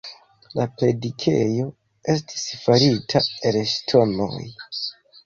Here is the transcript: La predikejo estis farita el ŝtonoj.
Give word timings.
La 0.59 0.63
predikejo 0.77 1.65
estis 2.13 2.45
farita 2.63 3.21
el 3.51 3.61
ŝtonoj. 3.75 4.43